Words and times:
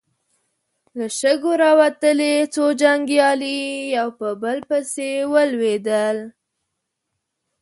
له 0.97 1.05
شګو 1.19 1.51
راوتلې 1.63 2.33
څو 2.53 2.63
جنګيالي 2.81 3.59
يو 3.95 4.09
په 4.19 4.27
بل 4.41 4.57
پسې 4.69 5.09
ولوېدل. 5.33 6.17